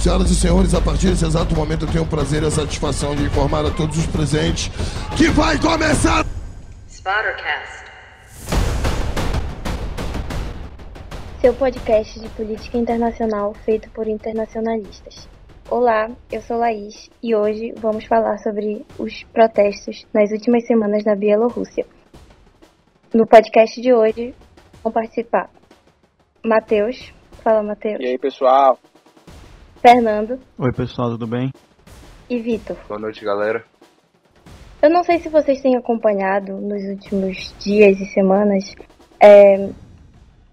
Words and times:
Senhoras 0.00 0.30
e 0.30 0.34
senhores, 0.34 0.72
a 0.72 0.80
partir 0.80 1.08
desse 1.08 1.26
exato 1.26 1.54
momento 1.54 1.84
eu 1.84 1.92
tenho 1.92 2.04
o 2.04 2.06
prazer 2.06 2.42
e 2.42 2.46
a 2.46 2.50
satisfação 2.50 3.14
de 3.14 3.24
informar 3.24 3.66
a 3.66 3.70
todos 3.70 3.98
os 3.98 4.06
presentes 4.06 4.70
que 5.14 5.28
vai 5.28 5.58
começar. 5.60 6.24
Spottercast. 6.88 7.84
Seu 11.42 11.52
podcast 11.52 12.18
de 12.18 12.30
política 12.30 12.78
internacional 12.78 13.52
feito 13.66 13.90
por 13.90 14.08
internacionalistas. 14.08 15.28
Olá, 15.68 16.10
eu 16.32 16.40
sou 16.40 16.56
Laís 16.56 17.10
e 17.22 17.34
hoje 17.34 17.74
vamos 17.76 18.06
falar 18.06 18.38
sobre 18.38 18.86
os 18.98 19.22
protestos 19.24 20.06
nas 20.14 20.30
últimas 20.30 20.66
semanas 20.66 21.04
na 21.04 21.14
Bielorrússia. 21.14 21.84
No 23.12 23.26
podcast 23.26 23.78
de 23.78 23.92
hoje 23.92 24.34
vão 24.82 24.90
participar 24.90 25.50
Matheus. 26.42 27.12
Fala, 27.44 27.62
Matheus. 27.62 28.00
E 28.00 28.06
aí, 28.06 28.18
pessoal? 28.18 28.78
Fernando. 29.80 30.38
Oi, 30.58 30.72
pessoal, 30.76 31.10
tudo 31.10 31.26
bem? 31.26 31.50
E 32.28 32.38
Vitor. 32.38 32.76
Boa 32.86 33.00
noite, 33.00 33.24
galera. 33.24 33.64
Eu 34.82 34.90
não 34.90 35.02
sei 35.02 35.18
se 35.18 35.28
vocês 35.30 35.60
têm 35.62 35.76
acompanhado 35.76 36.52
nos 36.58 36.82
últimos 36.84 37.54
dias 37.58 37.98
e 37.98 38.04
semanas, 38.12 38.74
é, 39.22 39.70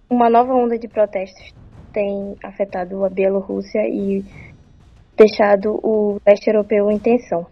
uma 0.09 0.29
nova 0.29 0.53
onda 0.53 0.77
de 0.77 0.87
protestos 0.87 1.53
tem 1.93 2.35
afetado 2.43 3.03
a 3.03 3.09
Bielorrússia 3.09 3.81
e 3.89 4.23
deixado 5.15 5.79
o 5.83 6.19
leste 6.25 6.47
europeu 6.47 6.89
em 6.91 6.99
tensão. 6.99 7.47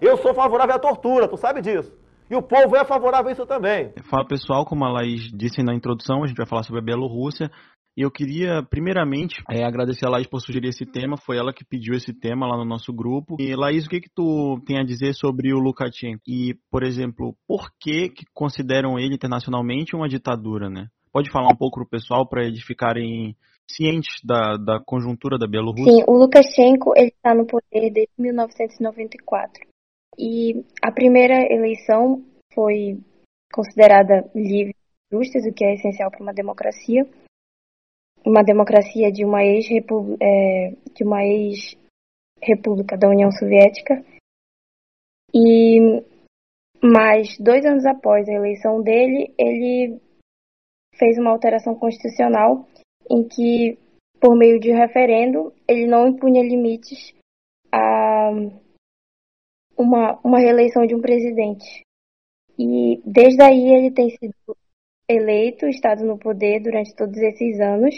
Eu 0.00 0.16
sou 0.18 0.34
favorável 0.34 0.74
à 0.74 0.78
tortura, 0.78 1.28
tu 1.28 1.36
sabe 1.36 1.62
disso. 1.62 1.92
E 2.30 2.34
o 2.34 2.42
povo 2.42 2.76
é 2.76 2.84
favorável 2.84 3.28
a 3.28 3.32
isso 3.32 3.46
também. 3.46 3.92
Fala 4.10 4.26
pessoal, 4.26 4.64
como 4.64 4.84
a 4.84 4.92
Laís 4.92 5.30
disse 5.32 5.62
na 5.62 5.74
introdução, 5.74 6.24
a 6.24 6.26
gente 6.26 6.36
vai 6.36 6.46
falar 6.46 6.62
sobre 6.62 6.80
a 6.80 6.84
Bielorrússia. 6.84 7.50
E 7.96 8.00
eu 8.00 8.10
queria, 8.10 8.62
primeiramente, 8.62 9.42
é, 9.50 9.64
agradecer 9.64 10.06
a 10.06 10.10
Laís 10.10 10.26
por 10.26 10.40
sugerir 10.40 10.68
esse 10.68 10.86
tema. 10.86 11.18
Foi 11.18 11.36
ela 11.36 11.52
que 11.52 11.64
pediu 11.64 11.94
esse 11.94 12.14
tema 12.14 12.46
lá 12.46 12.56
no 12.56 12.64
nosso 12.64 12.90
grupo. 12.90 13.36
E, 13.38 13.54
Laís, 13.54 13.84
o 13.84 13.88
que, 13.88 14.00
que 14.00 14.08
tu 14.08 14.58
tem 14.66 14.78
a 14.78 14.84
dizer 14.84 15.12
sobre 15.12 15.52
o 15.52 15.58
Lukashenko? 15.58 16.22
E, 16.26 16.56
por 16.70 16.82
exemplo, 16.82 17.36
por 17.46 17.70
que, 17.78 18.08
que 18.08 18.24
consideram 18.32 18.98
ele 18.98 19.14
internacionalmente 19.14 19.94
uma 19.94 20.08
ditadura, 20.08 20.70
né? 20.70 20.86
Pode 21.12 21.30
falar 21.30 21.52
um 21.52 21.56
pouco 21.56 21.80
pro 21.80 21.88
pessoal 21.88 22.26
para 22.26 22.42
eles 22.42 22.62
ficarem 22.62 23.36
cientes 23.70 24.22
da, 24.24 24.56
da 24.56 24.80
conjuntura 24.80 25.36
da 25.38 25.46
Bielorrússia? 25.46 25.92
Sim, 25.92 26.04
o 26.08 26.16
Lukashenko 26.16 26.94
está 26.96 27.34
no 27.34 27.46
poder 27.46 27.90
desde 27.92 28.12
1994. 28.18 29.66
E 30.18 30.64
a 30.82 30.90
primeira 30.90 31.34
eleição 31.52 32.22
foi 32.54 32.98
considerada 33.52 34.24
livre 34.34 34.74
e 34.74 35.14
justa, 35.14 35.38
o 35.46 35.52
que 35.52 35.64
é 35.64 35.74
essencial 35.74 36.10
para 36.10 36.22
uma 36.22 36.32
democracia 36.32 37.06
uma 38.24 38.42
democracia 38.42 39.10
de 39.10 39.24
uma 39.24 39.44
ex-república 39.44 40.24
é, 40.24 40.70
de 40.94 41.04
uma 41.04 41.24
ex-república 41.24 42.96
da 42.96 43.08
União 43.08 43.30
Soviética. 43.32 44.04
E 45.34 46.02
mais 46.82 47.36
dois 47.38 47.64
anos 47.64 47.86
após 47.86 48.28
a 48.28 48.32
eleição 48.32 48.82
dele, 48.82 49.32
ele 49.38 50.00
fez 50.96 51.18
uma 51.18 51.30
alteração 51.30 51.74
constitucional 51.74 52.66
em 53.10 53.26
que, 53.26 53.78
por 54.20 54.36
meio 54.36 54.60
de 54.60 54.70
referendo, 54.70 55.52
ele 55.66 55.86
não 55.86 56.08
impunha 56.08 56.42
limites 56.42 57.14
a 57.72 58.30
uma, 59.76 60.20
uma 60.22 60.38
reeleição 60.38 60.86
de 60.86 60.94
um 60.94 61.00
presidente. 61.00 61.82
E 62.58 63.00
desde 63.04 63.42
aí 63.42 63.74
ele 63.74 63.90
tem 63.90 64.10
sido 64.10 64.34
eleito, 65.12 65.66
estado 65.66 66.04
no 66.04 66.18
poder 66.18 66.60
durante 66.60 66.94
todos 66.94 67.16
esses 67.16 67.60
anos, 67.60 67.94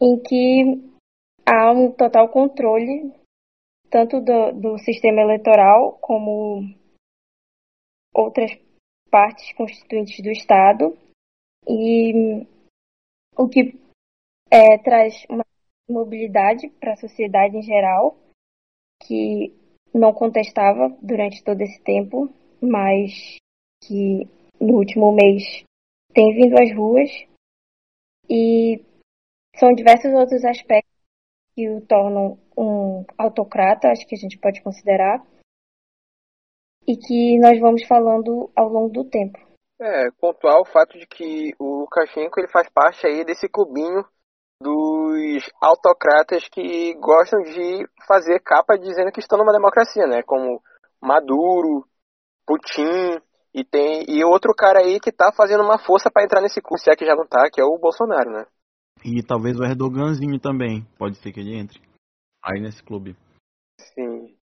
em 0.00 0.18
que 0.20 0.90
há 1.46 1.72
um 1.72 1.92
total 1.92 2.28
controle 2.28 3.12
tanto 3.90 4.20
do, 4.20 4.52
do 4.52 4.78
sistema 4.78 5.20
eleitoral 5.20 5.98
como 6.00 6.62
outras 8.14 8.52
partes 9.10 9.52
constituintes 9.54 10.22
do 10.22 10.30
Estado. 10.30 10.96
E 11.68 12.46
o 13.36 13.48
que 13.48 13.78
é, 14.50 14.78
traz 14.78 15.26
uma 15.28 15.44
mobilidade 15.90 16.68
para 16.80 16.92
a 16.92 16.96
sociedade 16.96 17.56
em 17.56 17.62
geral 17.62 18.16
que 19.02 19.52
não 19.92 20.12
contestava 20.12 20.88
durante 21.02 21.42
todo 21.42 21.60
esse 21.60 21.82
tempo, 21.82 22.32
mas 22.62 23.36
que 23.82 24.28
no 24.60 24.76
último 24.76 25.12
mês 25.12 25.64
tem 26.12 26.34
vindo 26.34 26.54
às 26.60 26.76
ruas 26.76 27.10
e 28.28 28.84
são 29.56 29.72
diversos 29.72 30.12
outros 30.12 30.44
aspectos 30.44 30.90
que 31.54 31.68
o 31.68 31.80
tornam 31.86 32.38
um 32.56 33.04
autocrata, 33.18 33.88
acho 33.88 34.06
que 34.06 34.14
a 34.14 34.18
gente 34.18 34.38
pode 34.38 34.62
considerar, 34.62 35.24
e 36.86 36.96
que 36.96 37.38
nós 37.38 37.58
vamos 37.60 37.84
falando 37.86 38.50
ao 38.54 38.68
longo 38.68 38.92
do 38.92 39.04
tempo. 39.08 39.38
É, 39.80 40.10
pontual 40.20 40.62
o 40.62 40.70
fato 40.70 40.98
de 40.98 41.06
que 41.06 41.52
o 41.58 41.80
Lukashenko 41.80 42.38
ele 42.38 42.52
faz 42.52 42.68
parte 42.68 43.06
aí 43.06 43.24
desse 43.24 43.48
clubinho 43.48 44.04
dos 44.62 45.50
autocratas 45.60 46.46
que 46.48 46.94
gostam 46.94 47.40
de 47.40 47.88
fazer 48.06 48.40
capa 48.40 48.76
dizendo 48.76 49.10
que 49.10 49.20
estão 49.20 49.38
numa 49.38 49.52
democracia, 49.52 50.06
né? 50.06 50.22
Como 50.22 50.62
Maduro, 51.00 51.86
Putin, 52.46 53.22
e 53.54 53.64
tem 53.64 54.04
e 54.08 54.24
outro 54.24 54.54
cara 54.54 54.80
aí 54.80 54.98
que 55.00 55.12
tá 55.12 55.32
fazendo 55.36 55.62
uma 55.62 55.78
força 55.78 56.10
para 56.10 56.24
entrar 56.24 56.40
nesse 56.40 56.60
curso, 56.60 56.84
se 56.84 56.90
é 56.90 56.96
que 56.96 57.04
já 57.04 57.14
não 57.14 57.26
tá, 57.26 57.48
que 57.52 57.60
é 57.60 57.64
o 57.64 57.78
Bolsonaro, 57.78 58.30
né? 58.30 58.46
E 59.04 59.22
talvez 59.22 59.58
o 59.58 59.64
Erdoganzinho 59.64 60.38
também, 60.38 60.86
pode 60.98 61.16
ser 61.18 61.32
que 61.32 61.40
ele 61.40 61.56
entre 61.56 61.80
aí 62.44 62.60
nesse 62.60 62.82
clube. 62.82 63.16
Sim. 63.78 64.36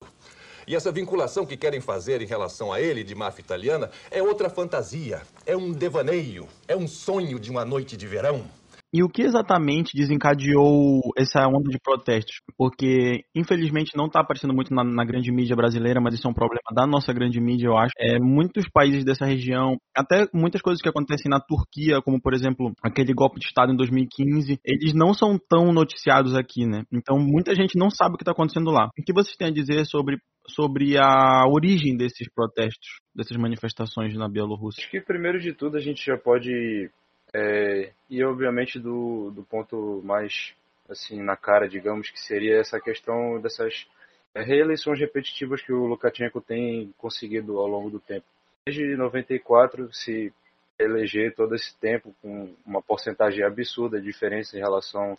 E 0.66 0.76
essa 0.76 0.92
vinculação 0.92 1.46
que 1.46 1.56
querem 1.56 1.80
fazer 1.80 2.20
em 2.20 2.26
relação 2.26 2.70
a 2.72 2.80
ele 2.80 3.02
de 3.02 3.14
máfia 3.14 3.42
italiana 3.42 3.90
é 4.10 4.22
outra 4.22 4.50
fantasia, 4.50 5.22
é 5.46 5.56
um 5.56 5.72
devaneio, 5.72 6.46
é 6.66 6.76
um 6.76 6.86
sonho 6.86 7.40
de 7.40 7.50
uma 7.50 7.64
noite 7.64 7.96
de 7.96 8.06
verão. 8.06 8.44
E 8.92 9.02
o 9.02 9.08
que 9.08 9.22
exatamente 9.22 9.94
desencadeou 9.94 11.00
essa 11.16 11.46
onda 11.46 11.68
de 11.70 11.78
protestos? 11.78 12.36
Porque, 12.56 13.22
infelizmente, 13.34 13.96
não 13.96 14.06
está 14.06 14.20
aparecendo 14.20 14.54
muito 14.54 14.72
na, 14.74 14.82
na, 14.82 15.04
grande 15.04 15.30
mídia 15.30 15.54
brasileira, 15.54 16.00
mas 16.00 16.14
isso 16.14 16.26
é 16.26 16.30
um 16.30 16.34
problema 16.34 16.62
da 16.74 16.86
nossa 16.86 17.12
grande 17.12 17.38
mídia, 17.38 17.66
eu 17.66 17.76
acho. 17.76 17.92
É, 17.98 18.18
muitos 18.18 18.66
países 18.72 19.04
dessa 19.04 19.26
região, 19.26 19.76
até 19.94 20.26
muitas 20.32 20.62
coisas 20.62 20.80
que 20.80 20.88
acontecem 20.88 21.30
na 21.30 21.38
Turquia, 21.38 22.00
como, 22.02 22.20
por 22.20 22.32
exemplo, 22.32 22.72
aquele 22.82 23.12
golpe 23.12 23.38
de 23.38 23.46
Estado 23.46 23.72
em 23.72 23.76
2015, 23.76 24.58
eles 24.64 24.94
não 24.94 25.12
são 25.12 25.38
tão 25.38 25.70
noticiados 25.72 26.34
aqui, 26.34 26.66
né? 26.66 26.84
Então, 26.90 27.18
muita 27.18 27.54
gente 27.54 27.78
não 27.78 27.90
sabe 27.90 28.14
o 28.14 28.16
que 28.16 28.22
está 28.22 28.32
acontecendo 28.32 28.70
lá. 28.70 28.86
O 28.98 29.02
que 29.04 29.12
vocês 29.12 29.36
têm 29.36 29.48
a 29.48 29.52
dizer 29.52 29.84
sobre 29.84 30.16
sobre 30.50 30.96
a 30.96 31.44
origem 31.46 31.94
desses 31.94 32.26
protestos, 32.34 32.88
dessas 33.14 33.36
manifestações 33.36 34.14
na 34.14 34.28
Bielorrússia? 34.28 34.82
Acho 34.82 34.90
que 34.90 35.00
primeiro 35.00 35.38
de 35.38 35.52
tudo 35.52 35.76
a 35.76 35.80
gente 35.80 36.04
já 36.04 36.16
pode 36.16 36.90
é, 37.34 37.92
e 38.08 38.24
obviamente 38.24 38.78
do, 38.78 39.30
do 39.30 39.42
ponto 39.44 40.00
mais 40.04 40.54
assim 40.88 41.22
na 41.22 41.36
cara, 41.36 41.68
digamos, 41.68 42.10
que 42.10 42.20
seria 42.20 42.58
essa 42.58 42.80
questão 42.80 43.40
dessas 43.40 43.86
é, 44.34 44.42
reeleições 44.42 44.98
repetitivas 44.98 45.62
que 45.62 45.72
o 45.72 45.86
Lukashenko 45.86 46.40
tem 46.40 46.92
conseguido 46.96 47.58
ao 47.58 47.66
longo 47.66 47.90
do 47.90 48.00
tempo. 48.00 48.26
Desde 48.66 48.96
94 48.96 49.92
se 49.92 50.32
eleger 50.78 51.34
todo 51.34 51.54
esse 51.54 51.76
tempo 51.78 52.14
com 52.22 52.54
uma 52.64 52.80
porcentagem 52.80 53.44
absurda 53.44 54.00
de 54.00 54.06
diferença 54.06 54.56
em 54.56 54.60
relação 54.60 55.18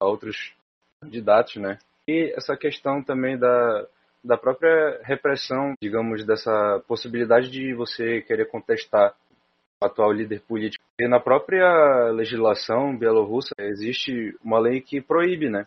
a 0.00 0.04
outros 0.04 0.52
candidatos, 1.00 1.56
né? 1.56 1.78
E 2.08 2.32
essa 2.36 2.56
questão 2.56 3.02
também 3.02 3.38
da, 3.38 3.86
da 4.22 4.36
própria 4.36 5.00
repressão, 5.02 5.74
digamos, 5.80 6.24
dessa 6.24 6.82
possibilidade 6.86 7.50
de 7.50 7.74
você 7.74 8.20
querer 8.22 8.46
contestar 8.46 9.14
atual 9.82 10.12
líder 10.12 10.40
político. 10.42 10.84
E 10.98 11.06
na 11.06 11.20
própria 11.20 12.10
legislação 12.10 12.96
bielorrussa 12.96 13.54
existe 13.58 14.36
uma 14.42 14.58
lei 14.58 14.80
que 14.80 15.00
proíbe 15.00 15.50
né, 15.50 15.66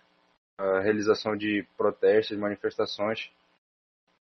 a 0.58 0.80
realização 0.80 1.36
de 1.36 1.66
protestos, 1.78 2.38
manifestações. 2.38 3.30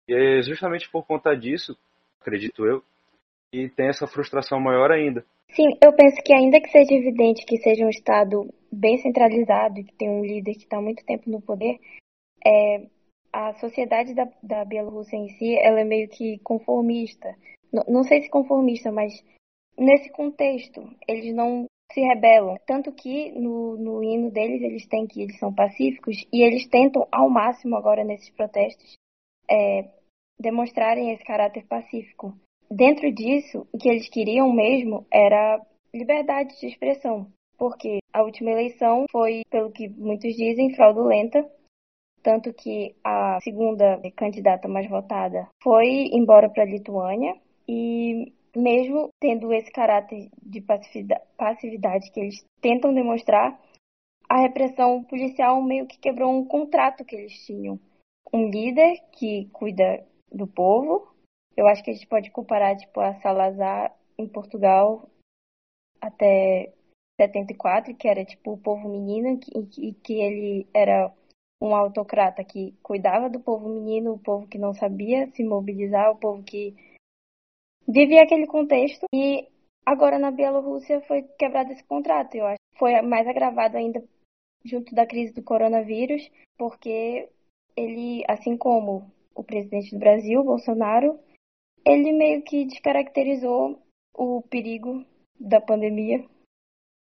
E 0.09 0.15
é 0.15 0.43
justamente 0.43 0.91
por 0.91 1.07
conta 1.07 1.35
disso, 1.35 1.77
acredito 2.21 2.67
eu, 2.67 2.83
que 3.53 3.69
tem 3.71 3.89
essa 3.89 4.07
frustração 4.07 4.61
maior 4.61 4.91
ainda. 4.91 5.25
Sim, 5.51 5.69
eu 5.83 5.93
penso 5.95 6.23
que 6.23 6.35
ainda 6.35 6.61
que 6.61 6.69
seja 6.69 6.93
evidente 6.93 7.47
que 7.47 7.57
seja 7.57 7.85
um 7.85 7.91
Estado 7.91 8.53
bem 8.71 8.99
centralizado 8.99 9.83
que 9.83 9.95
tem 9.95 10.11
um 10.11 10.23
líder 10.23 10.53
que 10.53 10.65
está 10.65 10.77
há 10.77 10.83
muito 10.83 11.05
tempo 11.07 11.31
no 11.31 11.41
poder, 11.41 11.79
é, 12.47 12.87
a 13.33 13.55
sociedade 13.55 14.15
da, 14.15 14.29
da 14.43 14.65
Bielorrússia 14.65 15.17
em 15.17 15.29
si 15.31 15.57
ela 15.59 15.81
é 15.81 15.85
meio 15.85 16.09
que 16.09 16.39
conformista. 16.41 17.29
N 17.73 17.83
não 17.89 18.03
sei 18.03 18.23
se 18.23 18.31
conformista, 18.31 18.93
mas 18.93 19.13
nesse 19.79 20.11
contexto, 20.11 20.83
eles 21.07 21.35
não 21.35 21.67
se 21.93 22.01
rebelam. 22.01 22.57
Tanto 22.67 22.93
que 22.93 23.33
no, 23.33 23.77
no 23.77 24.03
hino 24.03 24.31
deles 24.31 24.63
eles 24.63 24.87
têm 24.87 25.07
que 25.07 25.23
eles 25.23 25.39
são 25.39 25.55
pacíficos 25.55 26.27
e 26.33 26.43
eles 26.43 26.67
tentam 26.67 27.07
ao 27.11 27.31
máximo 27.31 27.77
agora 27.77 28.05
nesses 28.05 28.31
protestos 28.31 28.95
é, 29.49 29.89
demonstrarem 30.39 31.13
esse 31.13 31.25
caráter 31.25 31.67
pacífico. 31.67 32.35
Dentro 32.71 33.11
disso, 33.13 33.67
o 33.73 33.79
que 33.79 33.89
eles 33.89 34.09
queriam 34.11 34.53
mesmo 34.53 35.07
era 35.11 35.61
liberdade 35.95 36.59
de 36.61 36.67
expressão, 36.67 37.27
porque 37.57 37.99
a 38.13 38.23
última 38.23 38.51
eleição 38.51 39.07
foi, 39.11 39.43
pelo 39.51 39.73
que 39.73 39.89
muitos 39.89 40.35
dizem, 40.35 40.75
fraudulenta, 40.75 41.51
tanto 42.23 42.53
que 42.53 42.95
a 43.03 43.39
segunda 43.41 43.99
candidata 44.15 44.69
mais 44.69 44.89
votada 44.89 45.49
foi 45.63 46.11
embora 46.13 46.51
para 46.51 46.65
a 46.65 46.67
Lituânia 46.67 47.35
e 47.67 48.33
mesmo 48.57 49.11
tendo 49.21 49.53
esse 49.53 49.71
caráter 49.71 50.29
de 50.43 50.61
passividade 51.37 52.11
que 52.11 52.21
eles 52.21 52.45
tentam 52.61 52.93
demonstrar, 52.93 53.59
a 54.29 54.41
repressão 54.41 55.03
policial 55.05 55.63
meio 55.63 55.87
que 55.87 55.99
quebrou 55.99 56.31
um 56.31 56.45
contrato 56.45 57.05
que 57.05 57.17
eles 57.17 57.33
tinham. 57.47 57.81
Um 58.33 58.51
líder 58.51 59.01
que 59.13 59.47
cuida 59.53 60.05
do 60.31 60.47
povo. 60.47 61.15
Eu 61.57 61.67
acho 61.67 61.83
que 61.83 61.91
a 61.91 61.95
gente 61.95 62.07
pode 62.07 62.31
comparar 62.31 62.77
tipo 62.77 63.01
a 63.01 63.15
Salazar 63.21 63.97
em 64.19 64.29
Portugal 64.29 65.09
até 66.01 66.73
74, 67.21 67.95
que 67.97 68.07
era 68.07 68.25
tipo 68.25 68.53
o 68.53 68.59
povo 68.59 68.89
menino 68.89 69.41
e 69.55 69.67
que, 69.67 69.93
que 69.95 70.21
ele 70.21 70.69
era 70.73 71.13
um 71.61 71.75
autocrata 71.75 72.45
que 72.45 72.75
cuidava 72.83 73.29
do 73.29 73.41
povo 73.41 73.69
menino, 73.69 74.13
o 74.13 74.19
povo 74.19 74.47
que 74.47 74.59
não 74.59 74.73
sabia 74.75 75.29
se 75.33 75.43
mobilizar, 75.43 76.11
o 76.13 76.17
povo 76.17 76.43
que 76.43 76.77
vivia 77.89 78.23
aquele 78.23 78.47
contexto. 78.47 79.07
E 79.15 79.49
agora 79.87 80.19
na 80.19 80.31
Bielorrússia 80.31 81.01
foi 81.03 81.23
quebrado 81.39 81.73
esse 81.73 81.85
contrato. 81.85 82.35
Eu 82.35 82.47
acho 82.47 82.59
foi 82.79 83.03
mais 83.03 83.27
agravado 83.27 83.77
ainda 83.77 84.03
junto 84.65 84.95
da 84.95 85.07
crise 85.07 85.35
do 85.35 85.43
coronavírus, 85.43 86.23
porque 86.57 87.29
ele, 87.77 88.23
assim 88.29 88.57
como 88.57 89.11
o 89.35 89.45
presidente 89.45 89.91
do 89.93 89.99
Brasil, 89.99 90.45
Bolsonaro, 90.45 91.19
ele 91.87 92.13
meio 92.13 92.43
que 92.43 92.65
descaracterizou 92.67 93.83
o 94.15 94.43
perigo 94.43 95.05
da 95.39 95.61
pandemia 95.61 96.25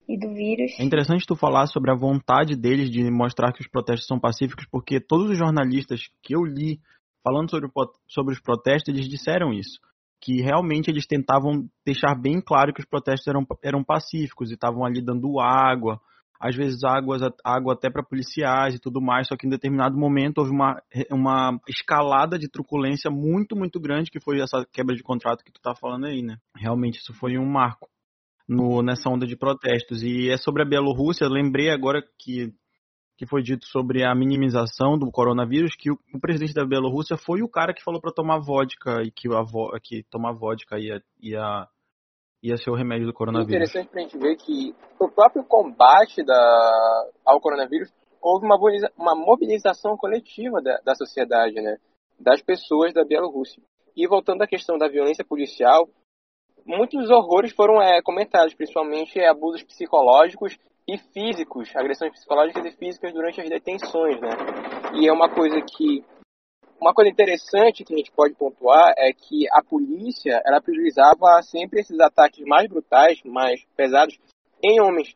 e 0.09 0.19
do 0.19 0.33
vírus. 0.33 0.79
É 0.79 0.85
interessante 0.85 1.27
tu 1.27 1.37
falar 1.37 1.67
sobre 1.67 1.91
a 1.91 1.97
vontade 1.97 2.57
deles 2.57 2.91
de 2.91 3.11
mostrar 3.11 3.53
que 3.53 3.61
os 3.61 3.69
protestos 3.69 4.07
são 4.07 4.19
pacíficos, 4.19 4.67
porque 4.71 5.01
todos 5.01 5.31
os 5.31 5.39
jornalistas 5.39 6.01
que 6.23 6.35
eu 6.35 6.43
li 6.43 6.81
falando 7.23 7.51
sobre, 7.51 7.71
sobre 8.09 8.35
os 8.35 8.41
protestos, 8.41 8.93
eles 8.93 9.09
disseram 9.09 9.53
isso. 9.53 9.79
Que 10.23 10.41
realmente 10.41 10.89
eles 10.89 11.07
tentavam 11.07 11.69
deixar 11.85 12.15
bem 12.15 12.41
claro 12.41 12.73
que 12.73 12.81
os 12.81 12.87
protestos 12.87 13.27
eram, 13.27 13.45
eram 13.63 13.83
pacíficos 13.83 14.51
e 14.51 14.55
estavam 14.55 14.85
ali 14.85 15.03
dando 15.03 15.41
água, 15.41 16.01
às 16.43 16.57
vezes 16.57 16.83
água, 16.83 17.19
água 17.45 17.75
até 17.75 17.89
para 17.89 18.03
policiais 18.03 18.75
e 18.75 18.79
tudo 18.81 19.01
mais, 19.01 19.29
só 19.29 19.37
que 19.37 19.47
em 19.47 19.51
determinado 19.51 19.97
momento 19.97 20.39
houve 20.39 20.51
uma, 20.51 20.83
uma 21.11 21.61
escalada 21.69 22.37
de 22.37 22.49
truculência 22.49 23.11
muito, 23.11 23.55
muito 23.55 23.79
grande, 23.81 24.11
que 24.11 24.21
foi 24.21 24.41
essa 24.41 24.67
quebra 24.73 24.97
de 24.97 25.03
contrato 25.05 25.45
que 25.45 25.53
tu 25.53 25.61
tá 25.61 25.73
falando 25.75 26.07
aí, 26.07 26.21
né? 26.21 26.37
Realmente 26.57 26.99
isso 26.99 27.15
foi 27.15 27.39
um 27.39 27.47
marco 27.47 27.89
no, 28.49 28.83
nessa 28.83 29.09
onda 29.09 29.25
de 29.25 29.37
protestos. 29.37 30.03
E 30.03 30.31
é 30.31 30.37
sobre 30.37 30.63
a 30.63 30.67
Bielorrússia, 30.67 31.29
lembrei 31.29 31.71
agora 31.71 32.03
que, 32.19 32.53
que 33.17 33.27
foi 33.27 33.43
dito 33.43 33.67
sobre 33.67 34.05
a 34.05 34.15
minimização 34.15 34.99
do 34.99 35.11
coronavírus, 35.11 35.77
que 35.77 35.91
o, 35.91 35.99
presidente 36.21 36.55
da 36.55 36.65
Bielorrússia 36.65 37.17
foi 37.17 37.43
o 37.43 37.49
cara 37.49 37.75
que 37.75 37.83
falou 37.83 38.01
para 38.01 38.13
tomar 38.13 38.41
vodka 38.41 39.03
e 39.03 39.11
que, 39.11 39.29
a, 39.29 39.45
que 39.83 40.03
tomar 40.11 40.33
vodka 40.33 40.79
ia, 40.79 41.03
ia 41.21 41.69
ia 42.43 42.57
ser 42.57 42.71
o 42.71 42.75
remédio 42.75 43.07
do 43.07 43.13
coronavírus. 43.13 43.53
É 43.53 43.57
interessante 43.57 43.89
para 43.89 44.01
a 44.01 44.03
gente 44.03 44.19
ver 44.19 44.37
que 44.37 44.75
o 44.99 45.09
próprio 45.09 45.45
combate 45.45 46.25
da, 46.25 47.11
ao 47.25 47.41
coronavírus 47.41 47.89
houve 48.21 48.45
uma, 48.45 48.57
uma 48.99 49.15
mobilização 49.15 49.97
coletiva 49.97 50.61
da, 50.61 50.81
da 50.85 50.95
sociedade, 50.95 51.55
né, 51.55 51.77
das 52.19 52.43
pessoas 52.43 52.93
da 52.93 53.05
Bielorrússia. 53.05 53.63
E 53.97 54.07
voltando 54.09 54.43
à 54.43 54.47
questão 54.47 54.77
da 54.77 54.89
violência 54.89 55.25
policial, 55.25 55.89
muitos 56.67 57.11
horrores 57.11 57.53
foram 57.53 57.81
é, 57.81 58.01
comentados, 58.03 58.55
principalmente 58.55 59.19
é, 59.19 59.29
abusos 59.29 59.63
psicológicos 59.63 60.59
e 60.87 60.99
físicos, 60.99 61.75
agressões 61.77 62.13
psicológicas 62.13 62.65
e 62.67 62.77
físicas 62.77 63.13
durante 63.13 63.41
as 63.41 63.49
detenções, 63.49 64.21
né? 64.21 64.31
E 64.95 65.09
é 65.09 65.13
uma 65.13 65.29
coisa 65.29 65.61
que 65.61 66.05
uma 66.81 66.93
coisa 66.93 67.11
interessante 67.11 67.85
que 67.85 67.95
a 67.95 67.97
gente 67.97 68.11
pode 68.11 68.35
pontuar 68.35 68.93
é 68.99 69.13
que 69.13 69.47
a 69.53 69.63
polícia 69.63 70.43
ela 70.45 70.61
priorizava 70.61 71.41
sempre 71.43 71.81
esses 71.81 71.99
ataques 72.01 72.45
mais 72.45 72.69
brutais, 72.69 73.23
mais 73.25 73.65
pesados 73.77 74.19
em 74.61 74.81
homens. 74.81 75.15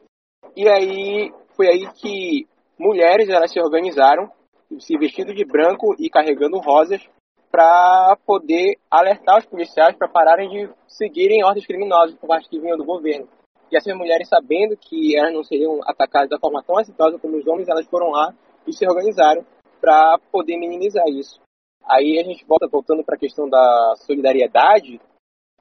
E 0.55 0.69
aí 0.69 1.33
foi 1.57 1.67
aí 1.67 1.93
que 1.95 2.47
mulheres 2.79 3.29
elas 3.29 3.53
se 3.53 3.59
organizaram, 3.59 4.31
se 4.79 4.97
vestindo 4.97 5.35
de 5.35 5.45
branco 5.45 5.97
e 5.99 6.09
carregando 6.09 6.59
rosas 6.59 7.03
para 7.51 8.17
poder 8.27 8.77
alertar 8.91 9.39
os 9.39 9.47
policiais 9.47 9.97
para 9.97 10.09
pararem 10.09 10.49
de 10.49 10.71
seguirem 10.89 11.45
ordens 11.45 11.67
criminosas 11.67 12.15
por 12.17 12.27
parte 12.27 12.49
que 12.49 12.61
vinham 12.61 12.77
do 12.77 12.85
governo. 12.85 13.29
E 13.71 13.77
essas 13.77 13.97
mulheres, 13.97 14.29
sabendo 14.29 14.77
que 14.77 15.17
elas 15.17 15.33
não 15.33 15.43
seriam 15.43 15.81
atacadas 15.85 16.31
da 16.31 16.39
forma 16.39 16.63
tão 16.63 16.79
exitosa 16.81 17.19
como 17.19 17.37
os 17.37 17.47
homens, 17.47 17.69
elas 17.69 17.87
foram 17.87 18.11
lá 18.11 18.35
e 18.67 18.73
se 18.73 18.87
organizaram 18.87 19.45
para 19.81 20.19
poder 20.31 20.57
minimizar 20.57 21.07
isso. 21.09 21.41
Aí 21.85 22.19
a 22.19 22.25
gente 22.25 22.45
volta 22.45 22.69
voltando 22.69 23.05
para 23.05 23.15
a 23.15 23.19
questão 23.19 23.49
da 23.49 23.95
solidariedade, 24.05 25.01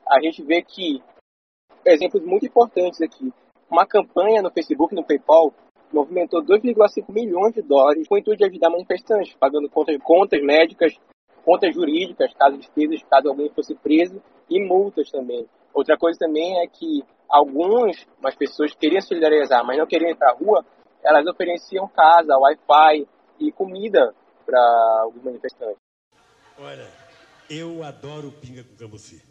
a 0.07 0.19
gente 0.21 0.43
vê 0.43 0.61
que 0.61 1.01
exemplos 1.85 2.23
muito 2.23 2.45
importantes 2.45 3.01
aqui. 3.01 3.31
Uma 3.69 3.85
campanha 3.85 4.41
no 4.41 4.51
Facebook 4.51 4.93
no 4.95 5.03
PayPal 5.03 5.53
movimentou 5.91 6.43
2,5 6.43 7.11
milhões 7.11 7.53
de 7.53 7.61
dólares 7.61 8.07
com 8.07 8.15
o 8.15 8.17
intuito 8.17 8.39
de 8.39 8.45
ajudar 8.45 8.69
manifestantes, 8.69 9.35
pagando 9.39 9.69
contas, 9.69 9.97
contas 10.03 10.41
médicas, 10.41 10.93
contas 11.45 11.73
jurídicas, 11.73 12.33
caso 12.33 12.57
despesas, 12.57 13.01
caso 13.03 13.29
alguém 13.29 13.49
fosse 13.49 13.75
preso, 13.75 14.21
e 14.49 14.59
multas 14.59 15.09
também. 15.11 15.47
Outra 15.73 15.97
coisa 15.97 16.17
também 16.19 16.59
é 16.63 16.67
que 16.67 17.03
algumas 17.29 17.95
as 18.23 18.35
pessoas 18.35 18.73
queriam 18.73 19.01
solidarizar, 19.01 19.63
mas 19.65 19.77
não 19.77 19.85
queriam 19.85 20.09
ir 20.09 20.17
para 20.17 20.31
a 20.31 20.35
rua, 20.35 20.65
elas 21.03 21.25
ofereciam 21.27 21.87
casa, 21.87 22.37
Wi-Fi 22.37 23.07
e 23.39 23.51
comida 23.51 24.13
para 24.45 25.07
os 25.13 25.23
manifestantes. 25.23 25.77
Olha, 26.57 26.87
eu 27.49 27.83
adoro 27.83 28.31
pinga 28.31 28.63
com 28.63 28.75
cambuci. 28.75 29.21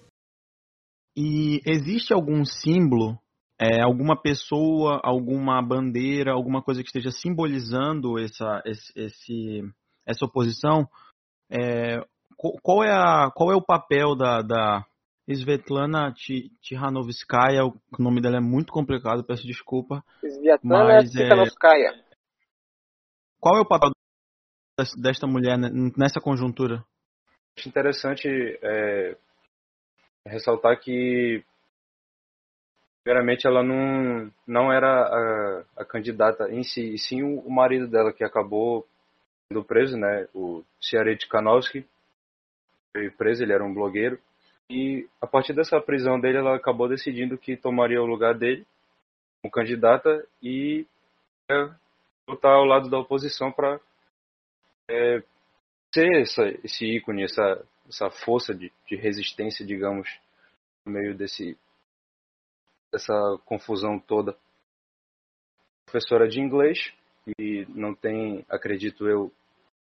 E 1.16 1.60
existe 1.66 2.12
algum 2.12 2.44
símbolo, 2.44 3.18
é, 3.58 3.80
alguma 3.82 4.20
pessoa, 4.20 5.00
alguma 5.02 5.62
bandeira, 5.62 6.32
alguma 6.32 6.62
coisa 6.62 6.82
que 6.82 6.88
esteja 6.88 7.10
simbolizando 7.10 8.18
essa, 8.18 8.62
esse, 8.66 9.62
essa 10.06 10.24
oposição? 10.24 10.88
É, 11.54 12.04
qual, 12.36 12.82
é 12.82 12.90
a, 12.90 13.30
qual 13.32 13.52
é 13.52 13.54
o 13.54 13.62
papel 13.62 14.16
da, 14.16 14.42
da 14.42 14.84
Svetlana 15.28 16.12
Tihanovskaya? 16.60 17.64
O 17.64 17.74
nome 17.98 18.20
dela 18.20 18.38
é 18.38 18.40
muito 18.40 18.72
complicado, 18.72 19.24
peço 19.24 19.46
desculpa. 19.46 20.02
Svetlana 20.22 21.04
Tihanovskaya. 21.04 21.90
É, 21.90 22.04
qual 23.40 23.58
é 23.58 23.60
o 23.60 23.66
papel 23.66 23.90
desta 24.96 25.26
mulher 25.26 25.58
nessa 25.96 26.20
conjuntura? 26.20 26.84
Acho 27.56 27.68
interessante 27.68 28.28
é, 28.62 29.16
ressaltar 30.26 30.80
que, 30.80 31.44
primeiramente, 33.04 33.46
ela 33.46 33.62
não, 33.62 34.32
não 34.46 34.72
era 34.72 34.88
a, 34.88 35.64
a 35.82 35.84
candidata 35.84 36.50
em 36.50 36.62
si, 36.62 36.94
e 36.94 36.98
sim 36.98 37.22
o, 37.22 37.40
o, 37.40 37.50
marido 37.50 37.86
dela 37.86 38.12
que 38.12 38.24
acabou 38.24 38.86
sendo 39.48 39.64
preso, 39.64 39.96
né, 39.96 40.28
o 40.34 40.64
Ciaret 40.80 41.18
Kanowski, 41.28 41.86
foi 42.92 43.10
preso, 43.10 43.42
ele 43.42 43.52
era 43.52 43.64
um 43.64 43.74
blogueiro, 43.74 44.18
e 44.68 45.06
a 45.20 45.26
partir 45.26 45.52
dessa 45.52 45.80
prisão 45.80 46.18
dele, 46.18 46.38
ela 46.38 46.56
acabou 46.56 46.88
decidindo 46.88 47.36
que 47.36 47.56
tomaria 47.56 48.00
o 48.00 48.06
lugar 48.06 48.34
dele 48.34 48.66
como 49.42 49.52
candidata 49.52 50.26
e 50.42 50.86
é, 51.50 51.70
lutar 52.26 52.52
ao 52.52 52.64
lado 52.64 52.88
da 52.88 52.98
oposição 52.98 53.52
para 53.52 53.78
é, 54.88 55.22
ser 55.94 56.22
essa, 56.22 56.42
esse 56.64 56.86
ícone, 56.86 57.24
essa, 57.24 57.66
essa 57.88 58.10
força 58.10 58.54
de, 58.54 58.72
de 58.88 58.96
resistência, 58.96 59.66
digamos, 59.66 60.08
no 60.84 60.92
meio 60.92 61.14
desse 61.14 61.58
dessa 62.90 63.12
confusão 63.44 63.98
toda. 63.98 64.36
Professora 65.84 66.28
de 66.28 66.40
inglês 66.40 66.92
e 67.38 67.66
não 67.68 67.94
tem, 67.94 68.44
acredito 68.48 69.08
eu, 69.08 69.32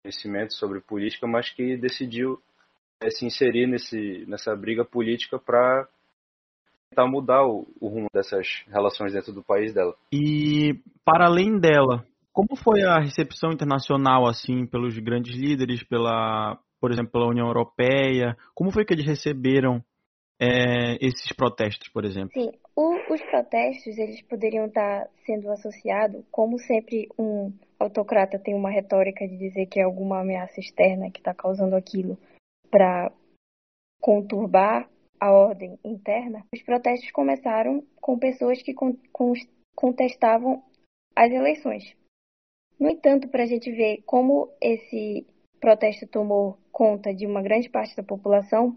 conhecimento 0.02 0.54
sobre 0.54 0.80
política, 0.80 1.26
mas 1.26 1.50
que 1.50 1.76
decidiu 1.76 2.40
é, 3.00 3.10
se 3.10 3.24
inserir 3.24 3.66
nesse, 3.66 4.24
nessa 4.26 4.54
briga 4.54 4.84
política 4.84 5.38
para 5.38 5.86
tentar 6.90 7.06
mudar 7.06 7.44
o, 7.44 7.66
o, 7.80 7.88
rumo 7.88 8.08
dessas 8.12 8.46
relações 8.68 9.12
dentro 9.12 9.32
do 9.32 9.42
país 9.42 9.72
dela. 9.72 9.94
E 10.12 10.80
para 11.04 11.26
além 11.26 11.58
dela, 11.58 12.04
como 12.32 12.56
foi 12.56 12.82
a 12.82 12.98
recepção 12.98 13.50
internacional, 13.52 14.26
assim, 14.26 14.66
pelos 14.66 14.98
grandes 14.98 15.36
líderes, 15.36 15.82
pela, 15.84 16.58
por 16.80 16.90
exemplo, 16.90 17.12
pela 17.12 17.28
União 17.28 17.46
Europeia? 17.46 18.36
Como 18.54 18.70
foi 18.70 18.84
que 18.84 18.92
eles 18.92 19.06
receberam 19.06 19.82
é, 20.40 20.94
esses 21.00 21.32
protestos, 21.36 21.88
por 21.88 22.04
exemplo? 22.04 22.32
Sim, 22.32 22.50
o, 22.74 22.94
os 23.12 23.22
protestos, 23.22 23.96
eles 23.98 24.22
poderiam 24.22 24.66
estar 24.66 25.08
sendo 25.24 25.50
associados, 25.50 26.24
como 26.30 26.58
sempre 26.58 27.08
um 27.18 27.52
autocrata 27.78 28.38
tem 28.38 28.54
uma 28.54 28.70
retórica 28.70 29.26
de 29.26 29.36
dizer 29.36 29.66
que 29.66 29.80
é 29.80 29.82
alguma 29.82 30.20
ameaça 30.20 30.60
externa 30.60 31.10
que 31.10 31.20
está 31.20 31.34
causando 31.34 31.76
aquilo 31.76 32.16
para 32.70 33.12
conturbar 34.00 34.88
a 35.20 35.30
ordem 35.30 35.78
interna, 35.84 36.44
os 36.52 36.60
protestos 36.62 37.12
começaram 37.12 37.84
com 38.00 38.18
pessoas 38.18 38.60
que 38.60 38.74
con 38.74 38.96
contestavam 39.74 40.62
as 41.14 41.30
eleições. 41.30 41.94
No 42.78 42.90
entanto, 42.90 43.28
para 43.28 43.44
a 43.44 43.46
gente 43.46 43.70
ver 43.70 44.02
como 44.04 44.50
esse 44.60 45.24
protesto 45.60 46.08
tomou 46.08 46.58
conta 46.72 47.14
de 47.14 47.24
uma 47.24 47.40
grande 47.40 47.70
parte 47.70 47.94
da 47.94 48.02
população, 48.02 48.76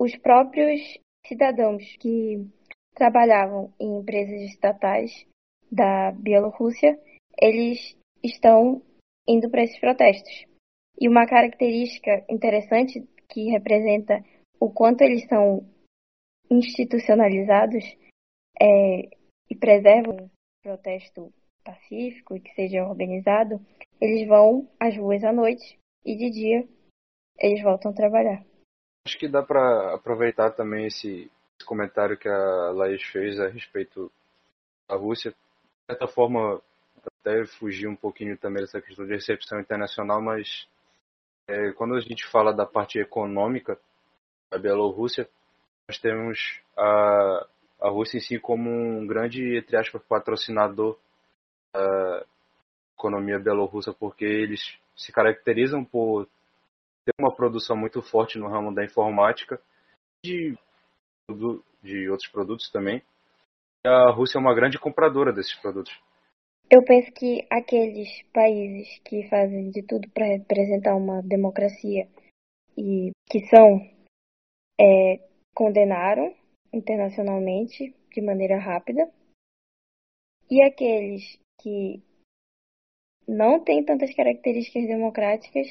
os 0.00 0.16
próprios 0.16 0.98
cidadãos 1.26 1.84
que 1.98 2.48
trabalhavam 2.94 3.70
em 3.78 3.98
empresas 3.98 4.40
estatais 4.50 5.26
da 5.70 6.10
Bielorrússia, 6.12 6.98
eles 7.38 7.94
estão 8.24 8.82
indo 9.28 9.50
para 9.50 9.62
esses 9.62 9.78
protestos. 9.78 10.46
E 10.98 11.06
uma 11.06 11.26
característica 11.26 12.24
interessante 12.30 13.06
que 13.28 13.50
representa 13.50 14.24
o 14.58 14.70
quanto 14.70 15.02
eles 15.02 15.26
são 15.28 15.68
institucionalizados 16.50 17.84
é, 18.58 19.02
e 19.50 19.54
preservam 19.54 20.16
o 20.16 20.30
protesto 20.62 21.30
pacífico 21.62 22.36
e 22.36 22.40
que 22.40 22.54
seja 22.54 22.86
organizado, 22.86 23.60
eles 24.00 24.26
vão 24.26 24.66
às 24.80 24.96
ruas 24.96 25.22
à 25.24 25.32
noite 25.32 25.78
e 26.06 26.16
de 26.16 26.30
dia 26.30 26.68
eles 27.38 27.62
voltam 27.62 27.90
a 27.90 27.94
trabalhar. 27.94 28.49
Acho 29.10 29.18
que 29.18 29.26
dá 29.26 29.42
para 29.42 29.92
aproveitar 29.92 30.52
também 30.52 30.86
esse, 30.86 31.28
comentário 31.66 32.16
que 32.16 32.28
a 32.28 32.70
Laís 32.70 33.02
fez 33.02 33.40
a 33.40 33.48
respeito 33.48 34.08
da 34.88 34.94
Rússia. 34.94 35.32
De 35.32 35.36
certa 35.88 36.06
forma, 36.06 36.62
até 37.04 37.44
fugir 37.44 37.88
um 37.88 37.96
pouquinho 37.96 38.38
também 38.38 38.62
dessa 38.62 38.80
questão 38.80 39.04
de 39.04 39.12
recepção 39.12 39.58
internacional, 39.58 40.22
mas 40.22 40.68
é, 41.48 41.72
quando 41.72 41.96
a 41.96 42.00
gente 42.00 42.24
fala 42.28 42.52
da 42.52 42.64
parte 42.64 43.00
econômica 43.00 43.76
da 44.48 44.58
Bielorrússia, 44.58 45.28
nós 45.88 45.98
temos 45.98 46.60
a, 46.76 47.46
a 47.80 47.88
Rússia 47.88 48.18
em 48.18 48.20
si 48.20 48.38
como 48.38 48.70
um 48.70 49.04
grande, 49.08 49.58
entre 49.58 49.76
aspas, 49.76 50.00
patrocinador 50.04 50.96
da 51.74 52.24
economia 52.96 53.40
bielorrussa, 53.40 53.92
porque 53.92 54.24
eles 54.24 54.78
se 54.96 55.10
caracterizam 55.10 55.84
por 55.84 56.28
ter 57.10 57.22
uma 57.22 57.34
produção 57.34 57.76
muito 57.76 58.00
forte 58.02 58.38
no 58.38 58.48
ramo 58.48 58.74
da 58.74 58.84
informática 58.84 59.60
de, 60.24 60.56
de 61.82 62.08
outros 62.08 62.30
produtos 62.30 62.70
também. 62.70 63.02
A 63.84 64.10
Rússia 64.10 64.38
é 64.38 64.40
uma 64.40 64.54
grande 64.54 64.78
compradora 64.78 65.32
desses 65.32 65.54
produtos. 65.54 65.92
Eu 66.70 66.84
penso 66.84 67.10
que 67.12 67.46
aqueles 67.50 68.22
países 68.32 69.00
que 69.04 69.28
fazem 69.28 69.70
de 69.70 69.82
tudo 69.82 70.08
para 70.10 70.26
representar 70.26 70.94
uma 70.94 71.20
democracia 71.22 72.08
e 72.76 73.10
que 73.28 73.40
são 73.48 73.80
é, 74.80 75.28
condenaram 75.54 76.34
internacionalmente 76.72 77.94
de 78.14 78.20
maneira 78.20 78.58
rápida 78.58 79.10
e 80.48 80.62
aqueles 80.62 81.38
que 81.60 82.02
não 83.26 83.62
têm 83.62 83.84
tantas 83.84 84.14
características 84.14 84.86
democráticas 84.86 85.66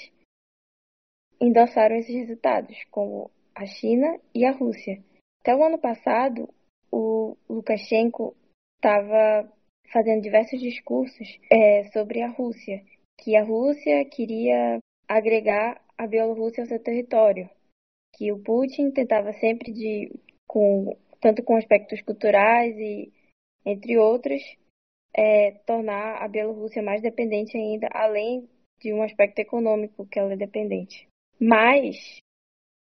endossaram 1.40 1.96
esses 1.96 2.16
resultados, 2.16 2.76
como 2.92 3.32
a 3.56 3.66
China 3.66 4.20
e 4.34 4.46
a 4.46 4.52
Rússia. 4.52 5.02
Até 5.42 5.56
o 5.56 5.64
ano 5.64 5.78
passado, 5.78 6.50
o 6.92 7.36
Lukashenko 7.50 8.36
estava 8.78 9.52
fazendo 9.92 10.22
diversos 10.22 10.60
discursos 10.60 11.40
é, 11.52 11.86
sobre 11.92 12.22
a 12.22 12.30
Rússia, 12.30 12.84
que 13.18 13.36
a 13.36 13.44
Rússia 13.44 14.06
queria 14.06 14.80
agregar 15.08 15.82
a 15.98 16.08
Bielorrússia 16.08 16.64
ao 16.64 16.68
seu 16.68 16.82
território, 16.82 17.50
que 18.16 18.32
o 18.32 18.40
Putin 18.40 18.92
tentava 18.92 19.34
sempre 19.34 19.72
de 19.72 20.12
com 20.48 20.96
tanto 21.20 21.44
com 21.44 21.58
aspectos 21.58 22.02
culturais 22.02 22.76
e 22.78 23.12
entre 23.66 23.98
outros 23.98 24.42
é, 25.14 25.52
tornar 25.66 26.24
a 26.24 26.28
Bielorrússia 26.28 26.82
mais 26.82 27.02
dependente 27.02 27.58
ainda, 27.58 27.90
além 27.92 28.48
de 28.80 28.94
um 28.94 29.04
aspecto 29.04 29.40
econômico 29.40 30.08
que 30.08 30.18
ela 30.18 30.34
é 30.34 30.38
dependente. 30.38 31.08
Mas 31.40 31.96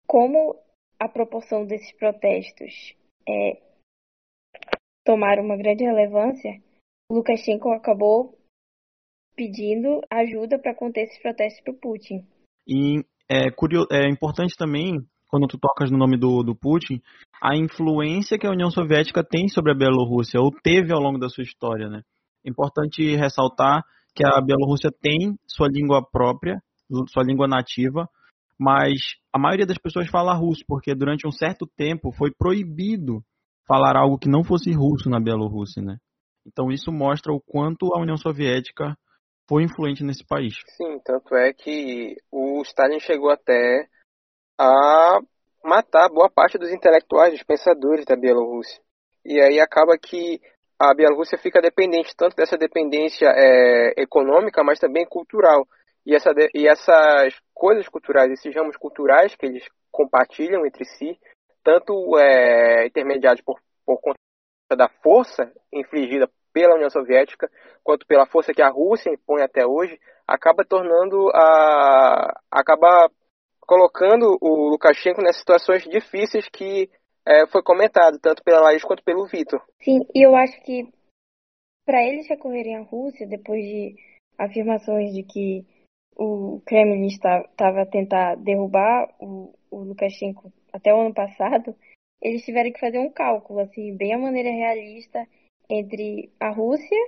como 0.06 0.56
a 0.98 1.08
proporção 1.08 1.64
desses 1.64 1.92
protestos 1.96 2.94
é, 3.28 3.62
tomaram 5.04 5.44
uma 5.44 5.56
grande 5.56 5.84
relevância, 5.84 6.60
Lukashenko 7.10 7.70
acabou 7.70 8.36
pedindo 9.36 10.00
ajuda 10.10 10.58
para 10.58 10.74
conter 10.74 11.04
esses 11.04 11.22
protestos 11.22 11.62
para 11.62 11.72
o 11.72 11.78
Putin. 11.78 12.26
E 12.66 13.04
é, 13.30 13.50
curioso, 13.50 13.86
é 13.92 14.08
importante 14.10 14.54
também, 14.56 14.98
quando 15.28 15.46
tu 15.46 15.56
tocas 15.58 15.90
no 15.90 15.96
nome 15.96 16.18
do, 16.18 16.42
do 16.42 16.56
Putin, 16.56 17.00
a 17.40 17.56
influência 17.56 18.38
que 18.38 18.46
a 18.46 18.50
União 18.50 18.70
Soviética 18.70 19.22
tem 19.22 19.48
sobre 19.48 19.70
a 19.70 19.74
Bielorrússia, 19.74 20.40
ou 20.40 20.50
teve 20.50 20.92
ao 20.92 21.00
longo 21.00 21.18
da 21.18 21.28
sua 21.28 21.44
história. 21.44 21.88
Né? 21.88 22.02
Importante 22.44 23.14
ressaltar 23.14 23.84
que 24.14 24.24
a 24.26 24.40
Bielorrússia 24.40 24.90
tem 25.00 25.36
sua 25.46 25.68
língua 25.68 26.02
própria, 26.10 26.60
sua 27.12 27.22
língua 27.22 27.46
nativa, 27.46 28.08
mas 28.58 29.00
a 29.32 29.38
maioria 29.38 29.66
das 29.66 29.78
pessoas 29.78 30.08
fala 30.10 30.34
russo, 30.34 30.64
porque 30.66 30.94
durante 30.94 31.26
um 31.26 31.30
certo 31.32 31.66
tempo 31.76 32.12
foi 32.12 32.30
proibido 32.36 33.22
falar 33.66 33.96
algo 33.96 34.18
que 34.18 34.28
não 34.28 34.42
fosse 34.42 34.72
russo 34.72 35.08
na 35.08 35.20
Bielorrússia, 35.20 35.82
né? 35.82 35.96
Então 36.46 36.70
isso 36.70 36.90
mostra 36.90 37.32
o 37.32 37.40
quanto 37.40 37.94
a 37.94 38.00
União 38.00 38.16
Soviética 38.16 38.96
foi 39.48 39.62
influente 39.62 40.02
nesse 40.02 40.24
país. 40.26 40.54
Sim, 40.76 40.98
tanto 41.04 41.34
é 41.34 41.52
que 41.52 42.16
o 42.32 42.62
Stalin 42.62 42.98
chegou 43.00 43.30
até 43.30 43.86
a 44.58 45.18
matar 45.62 46.08
boa 46.08 46.30
parte 46.30 46.58
dos 46.58 46.70
intelectuais, 46.70 47.32
dos 47.32 47.42
pensadores 47.42 48.04
da 48.04 48.16
Bielorrússia. 48.16 48.80
E 49.24 49.40
aí 49.40 49.60
acaba 49.60 49.96
que 49.98 50.40
a 50.78 50.94
Bielorrússia 50.94 51.38
fica 51.38 51.60
dependente 51.60 52.14
tanto 52.16 52.36
dessa 52.36 52.56
dependência 52.56 53.26
é, 53.34 53.94
econômica, 54.00 54.62
mas 54.64 54.78
também 54.78 55.06
cultural. 55.06 55.66
E, 56.08 56.14
essa, 56.14 56.30
e 56.54 56.66
essas 56.66 57.38
coisas 57.52 57.86
culturais, 57.86 58.32
esses 58.32 58.54
ramos 58.54 58.78
culturais 58.78 59.36
que 59.36 59.44
eles 59.44 59.62
compartilham 59.92 60.64
entre 60.64 60.86
si, 60.86 61.18
tanto 61.62 62.16
é, 62.16 62.86
intermediados 62.86 63.42
por, 63.42 63.60
por 63.84 64.00
conta 64.00 64.16
da 64.74 64.88
força 64.88 65.52
infligida 65.70 66.26
pela 66.50 66.76
União 66.76 66.88
Soviética, 66.88 67.50
quanto 67.84 68.06
pela 68.06 68.24
força 68.24 68.54
que 68.54 68.62
a 68.62 68.70
Rússia 68.70 69.12
impõe 69.12 69.42
até 69.42 69.66
hoje, 69.66 70.00
acaba 70.26 70.64
tornando 70.64 71.28
a. 71.34 72.40
acaba 72.50 73.10
colocando 73.60 74.38
o 74.40 74.70
Lukashenko 74.70 75.20
nessas 75.20 75.40
situações 75.40 75.82
difíceis 75.84 76.48
que 76.48 76.88
é, 77.26 77.46
foi 77.48 77.62
comentado, 77.62 78.18
tanto 78.18 78.42
pela 78.42 78.62
Laís 78.62 78.82
quanto 78.82 79.04
pelo 79.04 79.26
Vitor. 79.26 79.62
Sim, 79.82 80.06
e 80.14 80.26
eu 80.26 80.34
acho 80.34 80.58
que 80.62 80.88
para 81.84 82.02
eles 82.02 82.26
recorrerem 82.30 82.78
à 82.78 82.80
Rússia, 82.80 83.26
depois 83.28 83.62
de 83.62 83.94
afirmações 84.38 85.12
de 85.12 85.22
que 85.22 85.66
o 86.18 86.60
Kremlin 86.66 87.06
estava 87.06 87.82
a 87.82 87.86
tentar 87.86 88.34
derrubar 88.34 89.08
o, 89.20 89.54
o 89.70 89.78
Lukashenko 89.84 90.52
até 90.72 90.92
o 90.92 91.00
ano 91.00 91.14
passado, 91.14 91.74
eles 92.20 92.44
tiveram 92.44 92.72
que 92.72 92.80
fazer 92.80 92.98
um 92.98 93.10
cálculo, 93.10 93.60
assim, 93.60 93.96
bem 93.96 94.12
a 94.12 94.18
maneira 94.18 94.50
realista 94.50 95.26
entre 95.70 96.30
a 96.40 96.50
Rússia 96.50 96.98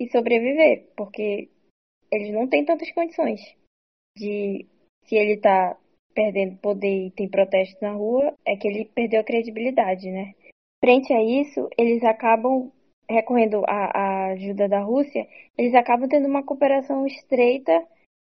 e 0.00 0.10
sobreviver, 0.10 0.88
porque 0.96 1.48
eles 2.10 2.32
não 2.32 2.48
têm 2.48 2.64
tantas 2.64 2.90
condições 2.92 3.40
de 4.16 4.66
se 5.04 5.14
ele 5.14 5.34
está 5.34 5.76
perdendo 6.12 6.56
poder 6.58 7.06
e 7.06 7.10
tem 7.12 7.28
protestos 7.28 7.80
na 7.80 7.92
rua, 7.92 8.34
é 8.44 8.56
que 8.56 8.66
ele 8.66 8.86
perdeu 8.86 9.20
a 9.20 9.24
credibilidade, 9.24 10.10
né? 10.10 10.34
Frente 10.82 11.12
a 11.12 11.22
isso, 11.22 11.68
eles 11.78 12.02
acabam 12.02 12.72
recorrendo 13.08 13.62
à, 13.66 13.90
à 13.94 14.26
ajuda 14.32 14.68
da 14.68 14.80
Rússia, 14.80 15.26
eles 15.56 15.74
acabam 15.74 16.08
tendo 16.08 16.26
uma 16.26 16.42
cooperação 16.42 17.06
estreita 17.06 17.86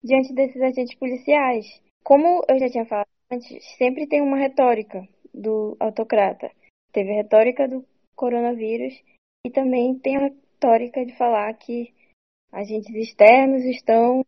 diante 0.07 0.33
desses 0.33 0.61
agentes 0.61 0.97
policiais. 0.97 1.65
Como 2.03 2.43
eu 2.47 2.57
já 2.57 2.69
tinha 2.69 2.85
falado 2.85 3.09
antes, 3.29 3.63
sempre 3.77 4.07
tem 4.07 4.21
uma 4.21 4.37
retórica 4.37 5.07
do 5.33 5.75
autocrata. 5.79 6.49
Teve 6.91 7.11
a 7.11 7.15
retórica 7.15 7.67
do 7.67 7.85
coronavírus 8.15 8.93
e 9.45 9.51
também 9.51 9.99
tem 9.99 10.15
a 10.15 10.21
retórica 10.21 11.05
de 11.05 11.15
falar 11.17 11.53
que 11.55 11.93
agentes 12.51 12.95
externos 12.95 13.63
estão 13.65 14.25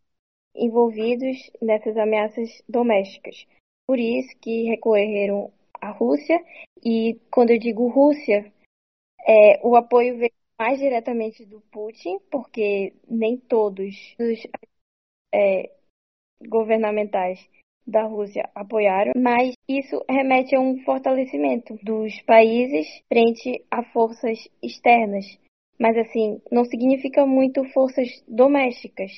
envolvidos 0.53 1.49
nessas 1.61 1.95
ameaças 1.97 2.61
domésticas. 2.67 3.47
Por 3.87 3.97
isso 3.97 4.37
que 4.39 4.63
recorreram 4.63 5.51
à 5.81 5.89
Rússia 5.91 6.43
e 6.83 7.17
quando 7.31 7.51
eu 7.51 7.59
digo 7.59 7.87
Rússia, 7.87 8.51
é, 9.25 9.65
o 9.65 9.75
apoio 9.75 10.17
veio 10.17 10.33
mais 10.59 10.77
diretamente 10.77 11.45
do 11.45 11.61
Putin, 11.71 12.19
porque 12.29 12.93
nem 13.09 13.37
todos 13.37 13.95
os 14.19 14.45
é, 15.33 15.69
governamentais 16.47 17.39
da 17.85 18.03
Rússia 18.03 18.47
apoiaram, 18.53 19.13
mas 19.17 19.53
isso 19.67 20.03
remete 20.07 20.55
a 20.55 20.59
um 20.59 20.77
fortalecimento 20.83 21.75
dos 21.83 22.21
países 22.21 22.87
frente 23.07 23.65
a 23.71 23.83
forças 23.83 24.37
externas. 24.61 25.25
Mas 25.79 25.97
assim, 25.97 26.41
não 26.51 26.65
significa 26.65 27.25
muito 27.25 27.63
forças 27.71 28.07
domésticas, 28.27 29.11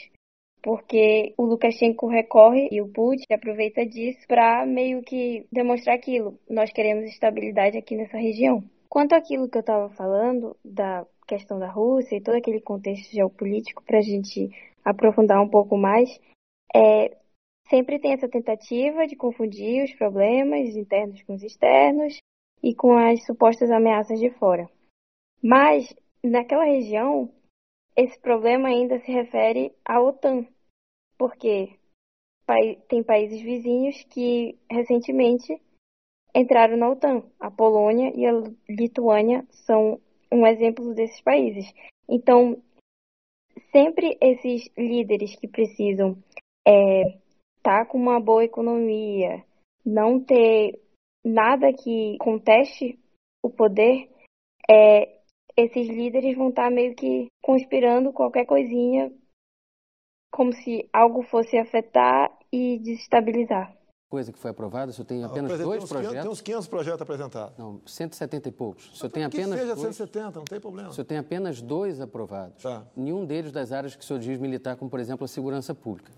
porque 0.62 1.34
o 1.38 1.44
Lukashenko 1.44 2.08
recorre 2.08 2.70
e 2.72 2.82
o 2.82 2.88
Putin 2.88 3.26
aproveita 3.34 3.86
disso 3.86 4.20
para 4.28 4.66
meio 4.66 5.02
que 5.02 5.46
demonstrar 5.52 5.96
aquilo. 5.96 6.40
Nós 6.50 6.72
queremos 6.72 7.06
estabilidade 7.06 7.78
aqui 7.78 7.96
nessa 7.96 8.18
região. 8.18 8.64
Quanto 8.88 9.14
àquilo 9.14 9.50
que 9.50 9.58
eu 9.58 9.62
estava 9.62 9.90
falando 9.90 10.56
da 10.64 11.06
questão 11.28 11.58
da 11.58 11.68
Rússia 11.68 12.16
e 12.16 12.22
todo 12.22 12.36
aquele 12.36 12.62
contexto 12.62 13.12
geopolítico 13.12 13.84
para 13.84 14.00
a 14.00 14.02
gente 14.02 14.50
aprofundar 14.84 15.42
um 15.42 15.50
pouco 15.50 15.78
mais, 15.78 16.10
é, 16.76 17.18
sempre 17.70 18.00
tem 18.00 18.14
essa 18.14 18.28
tentativa 18.28 19.08
de 19.08 19.16
confundir 19.16 19.84
os 19.84 19.94
problemas 19.94 20.76
internos 20.76 21.22
com 21.24 21.34
os 21.34 21.44
externos 21.44 22.18
e 22.64 22.76
com 22.76 22.96
as 22.96 23.26
supostas 23.26 23.72
ameaças 23.72 24.20
de 24.20 24.30
fora. 24.32 24.70
Mas, 25.42 25.94
naquela 26.24 26.66
região, 26.66 27.32
esse 27.96 28.20
problema 28.20 28.70
ainda 28.70 29.00
se 29.00 29.12
refere 29.12 29.74
à 29.84 30.02
OTAN, 30.02 30.46
porque 31.18 31.78
tem 32.88 33.04
países 33.04 33.42
vizinhos 33.42 34.04
que 34.04 34.58
recentemente 34.70 35.60
entraram 36.36 36.78
na 36.78 36.90
OTAN. 36.90 37.24
A 37.40 37.50
Polônia 37.50 38.12
e 38.16 38.26
a 38.26 38.32
Lituânia 38.70 39.46
são 39.50 40.00
um 40.32 40.46
exemplo 40.46 40.94
desses 40.94 41.22
países. 41.22 41.72
Então, 42.08 42.62
sempre 43.72 44.18
esses 44.22 44.70
líderes 44.78 45.36
que 45.36 45.48
precisam 45.48 46.12
estar 46.68 46.68
é, 46.68 47.18
tá 47.64 47.86
com 47.86 47.98
uma 47.98 48.20
boa 48.20 48.44
economia, 48.44 49.44
não 49.86 50.20
ter 50.20 50.80
nada 51.24 51.72
que 51.74 52.18
conteste 52.20 53.00
o 53.44 53.50
poder, 53.50 54.10
é, 54.70 55.22
esses 55.58 55.88
líderes 55.88 56.36
vão 56.36 56.50
estar 56.50 56.66
tá 56.66 56.72
meio 56.72 56.96
que 56.96 57.28
conspirando 57.42 58.14
qualquer 58.14 58.46
coisinha 58.46 59.12
como 60.32 60.54
se 60.54 60.90
algo 60.94 61.24
fosse 61.24 61.58
afetar 61.58 62.32
e 62.52 62.80
desestabilizar. 62.80 63.76
Coisa 64.12 64.30
que 64.30 64.38
foi 64.38 64.52
aprovada, 64.52 64.92
o 64.92 64.94
senhor 64.94 65.06
tem 65.06 65.24
apenas 65.24 65.58
dois 65.58 65.80
tem 65.80 65.88
projetos. 65.88 66.10
500, 66.10 66.22
tem 66.22 66.32
uns 66.32 66.42
500 66.42 66.68
projetos 66.68 67.02
apresentados. 67.02 67.58
Não, 67.58 67.82
170 67.86 68.50
e 68.50 68.52
poucos. 68.52 68.92
O 68.92 68.96
senhor 68.98 69.10
tem 69.10 69.24
apenas. 69.24 69.54
Que 69.54 69.62
seja 69.62 69.74
dois... 69.74 69.96
170, 69.96 70.40
não 70.40 70.44
tem 70.44 70.60
problema. 70.60 70.90
O 70.90 70.92
senhor 70.92 71.06
tem 71.06 71.18
apenas 71.18 71.62
dois 71.62 72.02
aprovados. 72.02 72.62
Tá. 72.62 72.84
Nenhum 72.94 73.26
deles 73.26 73.54
das 73.54 73.72
áreas 73.72 73.96
que 73.96 74.04
o 74.04 74.06
senhor 74.06 74.20
diz 74.20 74.38
militar, 74.38 74.76
como 74.76 74.92
por 74.92 75.00
exemplo 75.00 75.24
a 75.24 75.30
segurança 75.30 75.74
pública. 75.74 76.12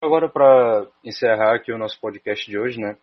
Agora, 0.00 0.26
para 0.26 0.86
encerrar 1.04 1.54
aqui 1.54 1.70
o 1.70 1.76
nosso 1.76 2.00
podcast 2.00 2.50
de 2.50 2.58
hoje, 2.58 2.80
né? 2.80 2.96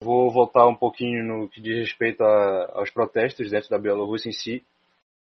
Vou 0.00 0.30
voltar 0.30 0.68
um 0.68 0.76
pouquinho 0.76 1.24
no 1.24 1.48
que 1.48 1.60
diz 1.60 1.76
respeito 1.76 2.22
a, 2.22 2.74
aos 2.74 2.90
protestos 2.90 3.50
dentro 3.50 3.70
da 3.70 3.78
Bielorrússia 3.78 4.28
em 4.28 4.32
si 4.32 4.64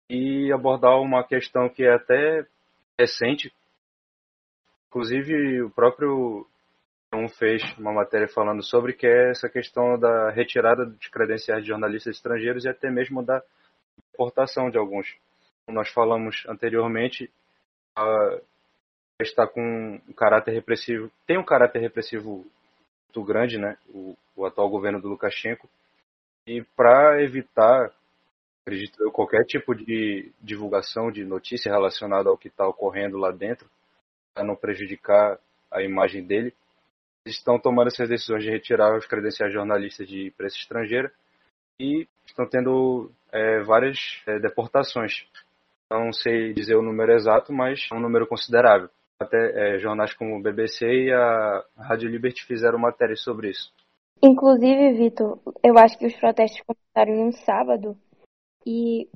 e 0.08 0.50
abordar 0.52 1.00
uma 1.00 1.22
questão 1.22 1.68
que 1.68 1.84
é 1.84 1.94
até 1.94 2.44
recente. 2.98 3.54
Inclusive, 4.88 5.62
o 5.62 5.70
próprio 5.70 6.48
um 7.12 7.28
fez 7.28 7.62
uma 7.76 7.92
matéria 7.92 8.28
falando 8.28 8.62
sobre 8.62 8.92
que 8.92 9.06
é 9.06 9.30
essa 9.30 9.48
questão 9.48 9.98
da 9.98 10.30
retirada 10.30 10.86
de 10.86 11.10
credenciais 11.10 11.62
de 11.62 11.68
jornalistas 11.68 12.16
estrangeiros 12.16 12.64
e 12.64 12.68
até 12.68 12.90
mesmo 12.90 13.22
da 13.22 13.42
deportação 14.12 14.70
de 14.70 14.78
alguns. 14.78 15.16
Nós 15.68 15.88
falamos 15.90 16.44
anteriormente, 16.48 17.30
está 19.20 19.46
com 19.46 20.00
um 20.08 20.12
caráter 20.12 20.52
repressivo, 20.52 21.10
tem 21.26 21.38
um 21.38 21.44
caráter 21.44 21.80
repressivo 21.80 22.46
muito 23.06 23.24
grande, 23.24 23.58
né? 23.58 23.76
O, 23.88 24.16
o 24.36 24.46
atual 24.46 24.68
governo 24.68 25.00
do 25.00 25.08
Lukashenko. 25.08 25.68
E 26.46 26.62
para 26.76 27.22
evitar 27.22 27.92
acredito 28.62 29.10
qualquer 29.10 29.44
tipo 29.44 29.74
de 29.74 30.30
divulgação 30.40 31.10
de 31.10 31.24
notícia 31.24 31.72
relacionada 31.72 32.28
ao 32.28 32.38
que 32.38 32.48
está 32.48 32.66
ocorrendo 32.66 33.16
lá 33.16 33.32
dentro, 33.32 33.68
para 34.32 34.44
não 34.44 34.54
prejudicar 34.54 35.38
a 35.70 35.82
imagem 35.82 36.24
dele. 36.24 36.54
Estão 37.26 37.58
tomando 37.58 37.88
essas 37.88 38.08
decisões 38.08 38.42
de 38.42 38.50
retirar 38.50 38.96
os 38.96 39.06
credenciais 39.06 39.52
jornalistas 39.52 40.08
de 40.08 40.28
imprensa 40.28 40.56
estrangeira 40.56 41.12
e 41.78 42.06
estão 42.26 42.46
tendo 42.48 43.10
é, 43.32 43.60
várias 43.62 44.22
é, 44.26 44.38
deportações. 44.38 45.26
Não 45.90 46.12
sei 46.12 46.52
dizer 46.52 46.76
o 46.76 46.82
número 46.82 47.12
exato, 47.12 47.52
mas 47.52 47.88
é 47.90 47.94
um 47.94 48.00
número 48.00 48.26
considerável. 48.26 48.88
Até 49.18 49.74
é, 49.76 49.78
jornais 49.78 50.14
como 50.14 50.36
o 50.36 50.42
BBC 50.42 50.86
e 50.86 51.12
a 51.12 51.64
Rádio 51.76 52.08
Liberty 52.08 52.44
fizeram 52.46 52.78
matéria 52.78 53.16
sobre 53.16 53.50
isso. 53.50 53.72
Inclusive, 54.22 54.92
Vitor, 54.92 55.38
eu 55.62 55.78
acho 55.78 55.98
que 55.98 56.06
os 56.06 56.14
protestos 56.14 56.62
começaram 56.62 57.14
em 57.14 57.28
um 57.28 57.32
sábado 57.32 57.96
e 58.66 59.08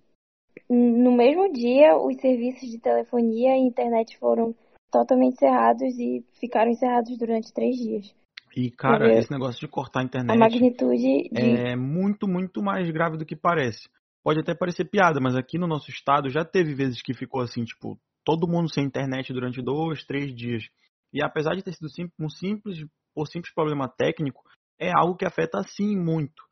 no 0.68 1.12
mesmo 1.12 1.52
dia 1.52 1.96
os 1.96 2.18
serviços 2.20 2.70
de 2.70 2.78
telefonia 2.78 3.56
e 3.56 3.60
internet 3.60 4.18
foram 4.18 4.54
totalmente 4.98 5.34
encerrados 5.34 5.98
e 5.98 6.24
ficaram 6.38 6.70
encerrados 6.70 7.18
durante 7.18 7.52
três 7.52 7.76
dias. 7.76 8.14
E, 8.56 8.70
cara, 8.70 9.12
esse 9.18 9.30
negócio 9.32 9.58
de 9.58 9.66
cortar 9.66 10.00
a 10.00 10.04
internet 10.04 10.36
a 10.36 10.38
magnitude 10.38 11.28
de... 11.28 11.30
é 11.32 11.74
muito, 11.74 12.28
muito 12.28 12.62
mais 12.62 12.88
grave 12.90 13.16
do 13.16 13.26
que 13.26 13.34
parece. 13.34 13.88
Pode 14.22 14.38
até 14.38 14.54
parecer 14.54 14.84
piada, 14.84 15.20
mas 15.20 15.34
aqui 15.34 15.58
no 15.58 15.66
nosso 15.66 15.90
estado 15.90 16.30
já 16.30 16.44
teve 16.44 16.72
vezes 16.74 17.02
que 17.02 17.12
ficou 17.12 17.40
assim, 17.40 17.64
tipo, 17.64 17.98
todo 18.24 18.46
mundo 18.46 18.72
sem 18.72 18.84
internet 18.84 19.32
durante 19.32 19.60
dois, 19.60 20.04
três 20.04 20.32
dias. 20.34 20.62
E 21.12 21.22
apesar 21.22 21.56
de 21.56 21.62
ter 21.62 21.72
sido 21.72 21.88
um 22.20 22.28
simples, 22.28 22.86
por 23.12 23.26
simples 23.26 23.52
problema 23.52 23.88
técnico, 23.88 24.42
é 24.78 24.92
algo 24.94 25.16
que 25.16 25.26
afeta 25.26 25.60
sim 25.64 25.96
muito 25.96 26.42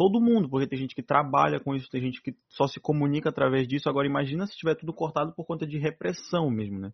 todo 0.00 0.18
mundo, 0.18 0.48
porque 0.48 0.66
tem 0.66 0.78
gente 0.78 0.94
que 0.94 1.02
trabalha 1.02 1.60
com 1.60 1.74
isso, 1.74 1.90
tem 1.90 2.00
gente 2.00 2.22
que 2.22 2.34
só 2.48 2.66
se 2.66 2.80
comunica 2.80 3.28
através 3.28 3.68
disso. 3.68 3.86
Agora 3.86 4.06
imagina 4.06 4.46
se 4.46 4.56
tiver 4.56 4.74
tudo 4.74 4.94
cortado 4.94 5.34
por 5.34 5.44
conta 5.44 5.66
de 5.66 5.76
repressão 5.76 6.48
mesmo, 6.48 6.78
né? 6.78 6.90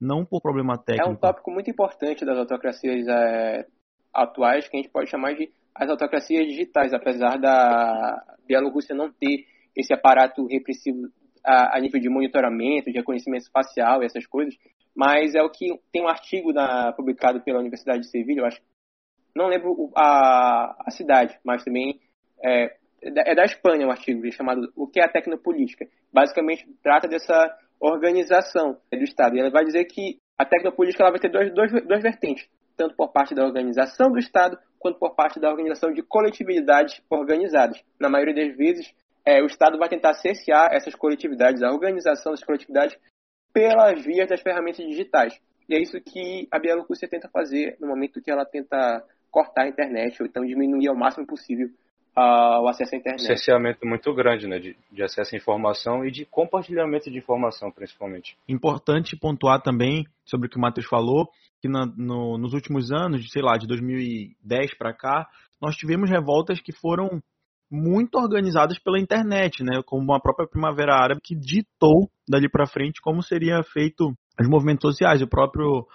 Não 0.00 0.24
por 0.24 0.40
problema 0.40 0.78
técnico. 0.78 1.08
É 1.08 1.12
um 1.12 1.16
tópico 1.16 1.50
muito 1.50 1.70
importante 1.70 2.24
das 2.24 2.38
autocracias 2.38 3.06
é, 3.08 3.66
atuais, 4.14 4.68
que 4.68 4.76
a 4.76 4.80
gente 4.80 4.92
pode 4.92 5.10
chamar 5.10 5.34
de 5.34 5.50
as 5.74 5.88
autocracias 5.88 6.46
digitais, 6.46 6.92
apesar 6.92 7.38
da 7.38 8.22
Bielorrússia 8.46 8.94
não 8.94 9.12
ter 9.12 9.46
esse 9.76 9.92
aparato 9.92 10.46
repressivo 10.46 11.08
a, 11.44 11.76
a 11.76 11.80
nível 11.80 12.00
de 12.00 12.08
monitoramento, 12.08 12.90
de 12.90 12.98
reconhecimento 12.98 13.50
facial 13.50 14.02
e 14.02 14.06
essas 14.06 14.26
coisas, 14.26 14.56
mas 14.94 15.34
é 15.34 15.42
o 15.42 15.50
que 15.50 15.68
tem 15.92 16.02
um 16.02 16.08
artigo 16.08 16.52
na, 16.52 16.92
publicado 16.92 17.40
pela 17.42 17.60
Universidade 17.60 18.00
de 18.00 18.10
Sevilha, 18.10 18.40
eu 18.40 18.46
acho, 18.46 18.60
não 19.34 19.46
lembro 19.46 19.92
a, 19.94 20.76
a 20.84 20.90
cidade, 20.90 21.38
mas 21.44 21.62
também 21.62 22.00
é, 22.42 22.76
é 23.00 23.34
da 23.34 23.44
Espanha 23.44 23.86
um 23.86 23.90
artigo 23.90 24.30
chamado 24.32 24.72
O 24.74 24.88
que 24.88 25.00
é 25.00 25.04
a 25.04 25.08
Tecnopolítica. 25.08 25.86
Basicamente 26.12 26.66
trata 26.82 27.06
dessa 27.06 27.56
organização 27.80 28.76
do 28.90 29.04
Estado. 29.04 29.36
E 29.36 29.40
ela 29.40 29.50
vai 29.50 29.64
dizer 29.64 29.84
que 29.84 30.18
a 30.38 30.44
tecnopolítica 30.44 31.02
ela 31.02 31.10
vai 31.10 31.20
ter 31.20 31.30
dois, 31.30 31.52
dois, 31.52 31.70
duas 31.84 32.02
vertentes, 32.02 32.48
tanto 32.76 32.94
por 32.94 33.12
parte 33.12 33.34
da 33.34 33.44
organização 33.44 34.10
do 34.10 34.18
Estado, 34.18 34.58
quanto 34.78 34.98
por 34.98 35.14
parte 35.14 35.40
da 35.40 35.50
organização 35.50 35.92
de 35.92 36.02
coletividades 36.02 37.00
organizadas. 37.10 37.82
Na 37.98 38.08
maioria 38.08 38.46
das 38.46 38.56
vezes, 38.56 38.92
é, 39.24 39.42
o 39.42 39.46
Estado 39.46 39.78
vai 39.78 39.88
tentar 39.88 40.14
cercear 40.14 40.72
essas 40.72 40.94
coletividades, 40.94 41.62
a 41.62 41.70
organização 41.70 42.32
das 42.32 42.44
coletividades, 42.44 42.96
pelas 43.52 44.04
vias 44.04 44.28
das 44.28 44.40
ferramentas 44.40 44.86
digitais. 44.86 45.38
E 45.68 45.74
é 45.74 45.80
isso 45.80 46.00
que 46.00 46.46
a 46.50 46.58
Bielorrússia 46.58 47.08
tenta 47.08 47.28
fazer 47.28 47.76
no 47.80 47.88
momento 47.88 48.22
que 48.22 48.30
ela 48.30 48.44
tenta 48.44 49.04
cortar 49.30 49.64
a 49.64 49.68
internet, 49.68 50.22
ou 50.22 50.26
então 50.26 50.44
diminuir 50.44 50.88
ao 50.88 50.96
máximo 50.96 51.26
possível 51.26 51.68
uh, 52.18 52.60
o 52.62 52.68
acesso 52.68 52.94
à 52.94 52.98
internet. 52.98 53.26
Cerceamento 53.26 53.86
muito 53.86 54.12
grande, 54.12 54.46
né, 54.46 54.58
de, 54.58 54.76
de 54.90 55.02
acesso 55.02 55.34
à 55.34 55.38
informação 55.38 56.04
e 56.04 56.10
de 56.10 56.24
compartilhamento 56.24 57.10
de 57.10 57.18
informação, 57.18 57.70
principalmente. 57.70 58.36
Importante 58.48 59.16
pontuar 59.16 59.62
também 59.62 60.04
sobre 60.24 60.48
o 60.48 60.50
que 60.50 60.58
o 60.58 60.60
Matheus 60.60 60.86
falou, 60.86 61.28
que 61.60 61.68
na, 61.68 61.86
no, 61.86 62.36
nos 62.36 62.52
últimos 62.52 62.90
anos, 62.90 63.30
sei 63.30 63.42
lá, 63.42 63.56
de 63.56 63.66
2010 63.66 64.76
para 64.76 64.92
cá, 64.92 65.28
nós 65.60 65.76
tivemos 65.76 66.10
revoltas 66.10 66.60
que 66.60 66.72
foram 66.72 67.22
muito 67.70 68.16
organizadas 68.16 68.78
pela 68.78 68.98
internet, 68.98 69.62
né, 69.62 69.82
como 69.84 70.12
a 70.14 70.20
própria 70.20 70.48
Primavera 70.48 70.94
Árabe 70.94 71.20
que 71.22 71.34
ditou 71.34 72.10
dali 72.28 72.48
para 72.48 72.66
frente 72.66 73.00
como 73.00 73.22
seria 73.22 73.62
feito 73.62 74.12
os 74.40 74.48
movimentos 74.48 74.82
sociais. 74.82 75.20
O 75.20 75.28
próprio 75.28 75.86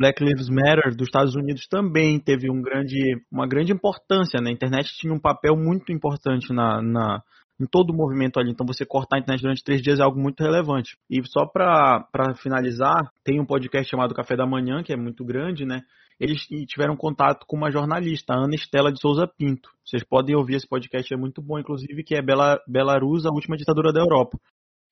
Black 0.00 0.24
Lives 0.24 0.48
Matter 0.48 0.96
dos 0.96 1.08
Estados 1.08 1.34
Unidos 1.34 1.66
também 1.68 2.18
teve 2.18 2.50
um 2.50 2.62
grande, 2.62 3.20
uma 3.30 3.46
grande 3.46 3.70
importância. 3.70 4.40
Né? 4.40 4.48
A 4.48 4.54
internet 4.54 4.94
tinha 4.96 5.12
um 5.12 5.20
papel 5.20 5.54
muito 5.54 5.92
importante 5.92 6.54
na, 6.54 6.80
na, 6.80 7.22
em 7.60 7.66
todo 7.66 7.90
o 7.90 7.94
movimento 7.94 8.40
ali. 8.40 8.50
Então 8.50 8.66
você 8.66 8.86
cortar 8.86 9.16
a 9.16 9.18
internet 9.18 9.42
durante 9.42 9.62
três 9.62 9.82
dias 9.82 10.00
é 10.00 10.02
algo 10.02 10.18
muito 10.18 10.42
relevante. 10.42 10.96
E 11.10 11.20
só 11.28 11.44
para 11.44 12.08
finalizar, 12.36 13.12
tem 13.22 13.38
um 13.38 13.44
podcast 13.44 13.90
chamado 13.90 14.14
Café 14.14 14.34
da 14.34 14.46
Manhã, 14.46 14.82
que 14.82 14.90
é 14.90 14.96
muito 14.96 15.22
grande, 15.22 15.66
né? 15.66 15.82
Eles 16.18 16.46
tiveram 16.66 16.96
contato 16.96 17.44
com 17.46 17.58
uma 17.58 17.70
jornalista, 17.70 18.32
Ana 18.32 18.54
Estela 18.54 18.90
de 18.90 18.98
Souza 18.98 19.26
Pinto. 19.26 19.68
Vocês 19.84 20.02
podem 20.02 20.34
ouvir 20.34 20.54
esse 20.56 20.66
podcast, 20.66 21.12
é 21.12 21.16
muito 21.16 21.42
bom, 21.42 21.58
inclusive, 21.58 22.02
que 22.04 22.14
é 22.14 22.22
Bela, 22.22 22.58
Belarus, 22.66 23.26
a 23.26 23.30
última 23.30 23.56
ditadura 23.56 23.92
da 23.92 24.00
Europa. 24.00 24.38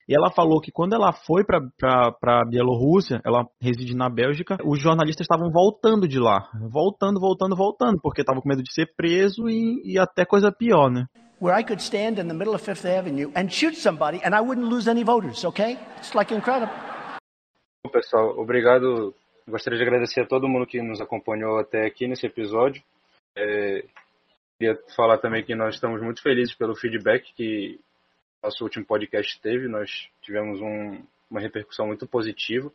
E 0.09 0.15
ela 0.15 0.31
falou 0.31 0.59
que 0.59 0.71
quando 0.71 0.95
ela 0.95 1.13
foi 1.13 1.43
para 1.45 1.61
a 2.23 2.43
Bielorrússia, 2.43 3.21
ela 3.23 3.45
reside 3.61 3.95
na 3.95 4.09
Bélgica, 4.09 4.57
os 4.65 4.81
jornalistas 4.81 5.25
estavam 5.25 5.51
voltando 5.51 6.07
de 6.07 6.17
lá. 6.17 6.49
Voltando, 6.71 7.19
voltando, 7.19 7.55
voltando, 7.55 8.01
porque 8.01 8.21
estavam 8.21 8.41
com 8.41 8.49
medo 8.49 8.63
de 8.63 8.73
ser 8.73 8.87
preso 8.97 9.47
e, 9.47 9.83
e 9.85 9.99
até 9.99 10.25
coisa 10.25 10.51
pior, 10.51 10.89
né? 10.89 11.05
Where 11.39 11.61
I 11.61 11.63
could 11.63 11.79
stand 11.79 12.19
in 12.19 12.27
the 12.27 12.33
middle 12.33 12.55
of 12.55 12.65
Fifth 12.65 12.87
Avenue 12.87 13.31
and 13.35 13.49
shoot 13.49 13.75
somebody 13.75 14.19
and 14.25 14.35
I 14.35 14.41
wouldn't 14.41 14.67
lose 14.67 14.89
any 14.89 15.03
voters, 15.03 15.45
okay? 15.45 15.77
It's 15.99 16.15
like 16.15 16.33
incredible. 16.33 16.73
Bom, 17.85 17.91
pessoal, 17.91 18.35
obrigado. 18.35 19.13
Gostaria 19.47 19.77
de 19.77 19.83
agradecer 19.85 20.21
a 20.21 20.27
todo 20.27 20.49
mundo 20.49 20.65
que 20.65 20.81
nos 20.81 20.99
acompanhou 20.99 21.59
até 21.59 21.85
aqui 21.85 22.07
nesse 22.07 22.25
episódio. 22.25 22.81
É, 23.37 23.85
queria 24.57 24.75
falar 24.95 25.19
também 25.19 25.43
que 25.43 25.53
nós 25.53 25.75
estamos 25.75 26.01
muito 26.01 26.23
felizes 26.23 26.55
pelo 26.55 26.75
feedback 26.75 27.31
que 27.35 27.79
nosso 28.41 28.63
último 28.63 28.85
podcast 28.85 29.39
teve, 29.41 29.67
nós 29.67 30.09
tivemos 30.21 30.61
um, 30.61 31.03
uma 31.29 31.39
repercussão 31.39 31.87
muito 31.87 32.07
positiva. 32.07 32.71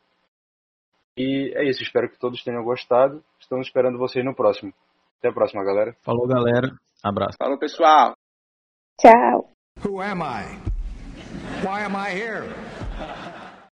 E 1.16 1.52
é 1.54 1.68
isso, 1.68 1.82
espero 1.82 2.10
que 2.10 2.18
todos 2.18 2.42
tenham 2.42 2.64
gostado. 2.64 3.22
Estamos 3.38 3.66
esperando 3.66 3.98
vocês 3.98 4.24
no 4.24 4.34
próximo. 4.34 4.72
Até 5.18 5.28
a 5.28 5.32
próxima, 5.32 5.64
galera. 5.64 5.96
Falou, 6.02 6.26
galera. 6.26 6.76
Abraço. 7.02 7.36
Falou, 7.38 7.58
pessoal. 7.58 8.14
Tchau. 9.00 9.50
Who 9.84 10.00
am 10.00 10.22
I? 10.22 10.58
Why 11.62 11.84
am 11.84 11.94
I 11.96 12.10
here? 12.12 12.73